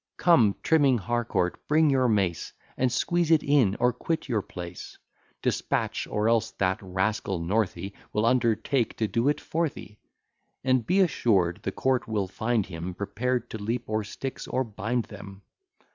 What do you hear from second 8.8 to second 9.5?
to do it